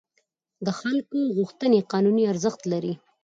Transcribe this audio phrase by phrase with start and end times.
[0.65, 2.93] د خلکو غوښتنې قانوني ارزښت لري.